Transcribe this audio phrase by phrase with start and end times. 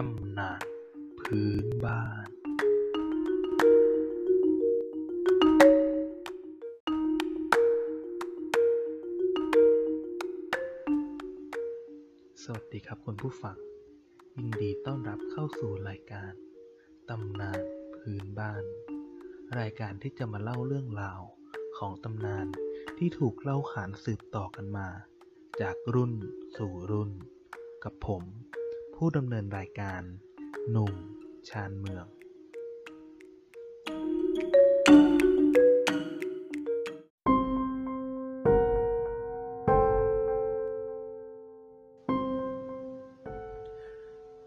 [0.00, 0.62] ำนาน
[1.20, 2.28] พื้นบ้าน
[12.42, 13.56] สวัสดีครับคุณผู้ฟัง
[14.36, 16.32] ยินดีต้อนรับเข้าสู่รายการ
[17.08, 17.60] ตำนาน
[17.96, 18.64] พื้นบ้าน
[19.58, 21.20] รายการที่จะมาเล่าเรื่องราว
[21.78, 22.46] ของตำนาน
[22.98, 24.88] ที่ถูกเล่าขานสืบต่อกันมา
[25.60, 26.12] จากรุ่น
[26.56, 27.10] สู่รุ่น
[27.84, 28.24] กับผม
[29.04, 30.02] ผู้ดำเนินรายการ
[30.70, 30.94] หนุ่ม
[31.48, 32.06] ชานเมือง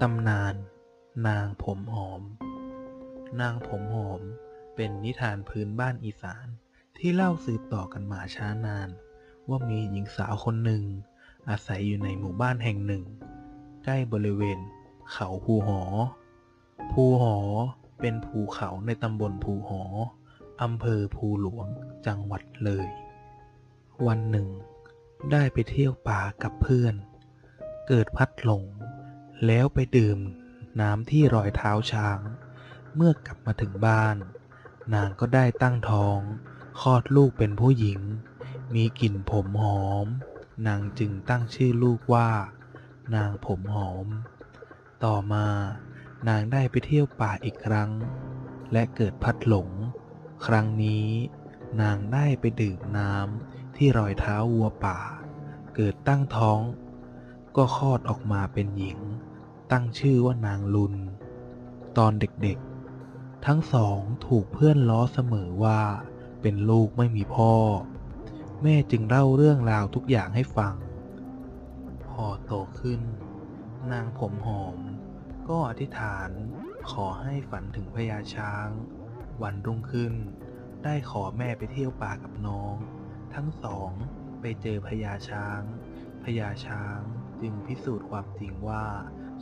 [0.02, 0.56] ตำนาน
[1.28, 2.22] นางผมหอม
[3.42, 4.22] นางผมหอม
[4.76, 6.48] เป็นนิทานพื้นบ้านอีสาน
[6.98, 8.90] ที่เล่าสืบต่อกันมาช้านาน
[9.50, 10.84] ว่ามีหญิงสาวคนหนึ่ง
[11.50, 13.06] อาศัยอยู่ในหมู่บ้านแห่งหนึ่ง
[13.84, 14.60] ใกล้บริเวณ
[15.12, 15.82] เขาภูหอ
[16.92, 17.38] ภูหอ
[18.00, 19.84] เป็นภูเขาในตำบลภูหอ
[20.62, 21.68] อำเภอภูหลวง
[22.06, 22.88] จังหวัดเลย
[24.08, 24.48] วันหนึ่ง
[25.32, 26.96] ได้ไปเที่ยวป่ากับเพื่อน
[27.88, 28.64] เกิดพัดหลง
[29.46, 30.20] แล้วไปดื่ม
[30.82, 32.20] น้ำที่รอยเท้าช้าง
[32.96, 34.18] เมื่อกลับมาถึงบ้าน
[34.94, 36.20] นางก็ได้ตั้งท้อง
[36.82, 38.00] คลอดลูกเป็นผู้หญิง
[38.76, 40.08] มีกลิ่นผมหอม
[40.68, 42.30] นางจึงตั้งชื่อลูกว่า
[43.16, 44.08] นางผมหอม
[45.04, 45.48] ต่อมา
[46.28, 47.92] นางได้ไปเที่ยวป่าอีกครั้ง
[48.72, 49.70] และเกิดพัดหลง
[50.46, 51.08] ครั้งนี้
[51.82, 55.00] นางได้ไปดื่มน้ำที่รอยเท้าวัวป่า
[55.76, 56.60] เกิดตั้งท้อง
[57.56, 59.00] ก็คลอดออกมาเป็นหญิง
[59.72, 60.96] ตั้งชื่อว่านางลุน
[61.98, 65.82] ตอนเด็กๆ ทั้งสองถูกเพื่อนล้อเสมอว่า
[66.42, 67.54] เป็นลูกไม่มีพ่อ
[68.62, 70.74] แม่จึงเล่าเรื่องราวทุกอย่างให้ฟัง
[72.14, 73.02] พอโตขึ้น
[73.92, 74.80] นางผมหอม
[75.50, 76.30] ก็อธิษฐาน
[76.92, 78.68] ขอให้ฝันถึงพญาช้าง
[79.42, 80.14] วันรุ่งขึ้น
[80.84, 82.76] ได้ขอแม่ไปเที่ยวป่ากับน้อง
[83.34, 83.92] ทั้งสอง
[84.42, 85.62] ไปเจอพญาช้าง
[86.24, 87.00] พญาช้าง
[87.42, 88.86] จึงพิสูจน์ความจริงว่า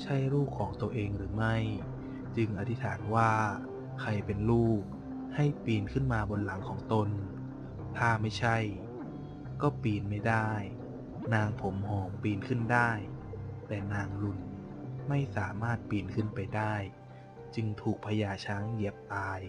[0.01, 1.55] ใช่ลูกของตัวเองหรือไม่
[2.35, 3.31] จึงอธิษฐานว่า
[4.01, 4.81] ใครเป็นลูก
[5.35, 7.09] ให้ปีนขึ้นมาบนหลังของตน
[7.97, 8.57] ถ้าไม่ใช่
[9.61, 10.51] ก็ปีนไม่ได้
[11.33, 12.91] นางผมหอมปีนขึ้นได้
[13.67, 14.39] แต่นางลุน
[15.09, 16.75] ไม่สามารถปีนขึ้นไปได้
[17.55, 19.41] จึงถูกพญาช้างเหยียบตาย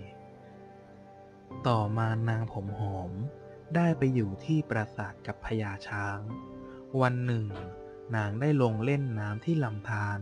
[1.67, 3.11] ต่อมานางผมหอม
[3.77, 6.19] ได้ไปอยู่ที่ปราสาทกับพญาช้าง
[7.01, 7.47] วันหนึ่ง
[8.17, 10.21] นางได้ลงเล่นน้ำที่ลำธาร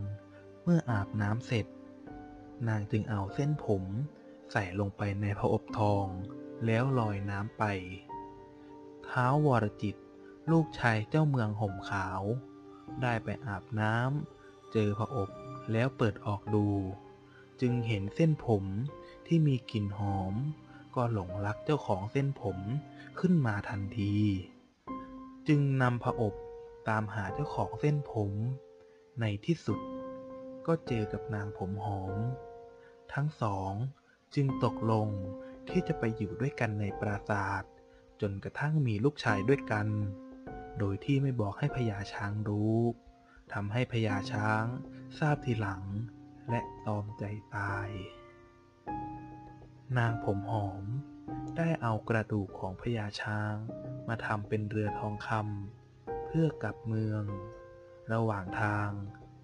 [0.63, 1.67] เมื่ออาบน้ำเสร็จ
[2.67, 3.83] นางจึงเอาเส้นผม
[4.51, 6.05] ใส่ลงไปในพระอบทอง
[6.65, 7.63] แล้วลอยน้ำไป
[9.05, 9.95] เท้าวรจิต
[10.49, 12.21] ลูกชายเจ้าเมืองห่มขาว
[13.01, 15.29] ได้ไปอาบน้ำเจอพระอบ
[15.71, 16.67] แล้วเปิดออกดู
[17.61, 18.63] จึงเห็นเส้นผม
[19.27, 20.33] ที่มีกลิ่นหอม
[20.95, 22.59] ก็หลงรักเจ้าของเส้นผม
[23.19, 24.15] ขึ้นมาทันที
[25.47, 26.33] จึงนำพระอบ
[26.89, 28.31] ตามหาเจ้าของเส้นผม
[29.19, 29.79] ในที่สุด
[30.67, 32.17] ก็เจอกับนางผมหอม
[33.13, 33.73] ทั้งสอง
[34.35, 35.07] จึงตกลง
[35.69, 37.63] ที่จะไปอยู่ด้วยกันในปราสาท
[38.21, 39.87] จนกระทั่งมีลูกชายด้วยกัน
[40.79, 42.79] โดยที่ไม่บอกให้พญาช้างรู้
[43.53, 44.63] ทำให้พญาช้าง
[45.19, 45.83] ทราบทีหลัง
[46.49, 47.23] และตอมใจ
[47.55, 47.89] ตาย
[49.97, 50.83] นางผมหอม
[51.57, 53.55] ได้เอากระดูกของพญาช้าง
[54.07, 57.23] มาทำเป็นเรือทองคำเพื่อกลับเมือง
[58.13, 58.89] ระหว่างทาง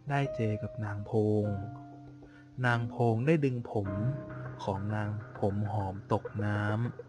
[0.10, 1.12] ได้เจอกับนางโพ
[1.44, 1.46] ง
[2.66, 3.90] นางโพงได้ดึงผม
[4.64, 6.64] ของนางผมหอมตกน้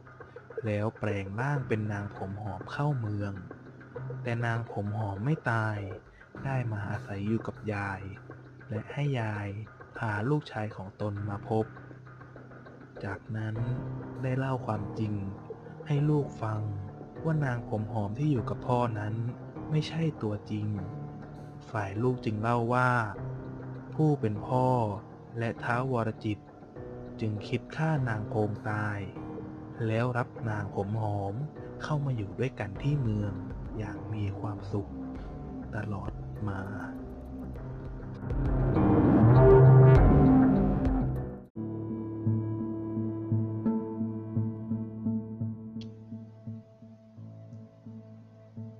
[0.08, 3.32] ำแล้วแปลงร่างเป็นนางผมหอมเข้าเมือง
[4.28, 5.76] แต่นางผมหอมไม่ตาย
[6.44, 8.00] ได้มาอาศัยอยู่กับยาย
[8.68, 9.48] และให้ยาย
[9.98, 11.64] พาลูกชายของตนมาพบ
[13.04, 13.54] จากนั้น
[14.22, 15.14] ได้เล่าความจริง
[15.86, 16.60] ให้ลูกฟัง
[17.24, 19.14] ว่านางผมหอมที่อยู่กับพ่อนั้น
[19.70, 20.68] ไม่ใช่ตัวจริง
[21.70, 22.90] ฝ่ายลูกจึงเล่าว่า
[23.94, 24.66] ผู้เป็นพ่อ
[25.38, 26.38] และท้าววรจิต
[27.20, 28.98] จึงคิดฆ่านางโพงตาย
[29.86, 31.34] แล้วรับนางผมหอม
[31.82, 33.34] เข้ามาอยู่ด้วยกันที่เมือง
[33.78, 34.88] อย่างมีความสุข
[35.76, 36.10] ตลอด
[36.48, 36.60] มา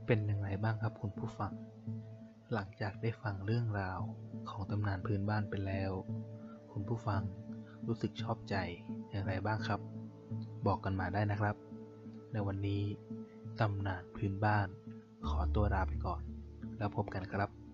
[0.07, 1.53] เป็นยังไงบ้างครับคุณผู้ฟัง
[2.55, 4.01] หลังจากได้ฟังเรื่องราว
[4.51, 5.93] ของตำนานพื้นบ้านไปแล้ว
[6.73, 7.23] คุณผู้ฟัง
[7.87, 8.57] รู้สึกชอบใจ
[9.11, 9.81] อย่างไรบ้างครับ
[10.67, 11.57] บอกกันมาได้นะครับ
[12.33, 12.83] ในวันนี้
[13.61, 14.69] ตำนานพื้นบ้าน
[15.31, 16.21] ขอตัวลาไปก่อน
[16.79, 17.68] แล้วพบกันครับ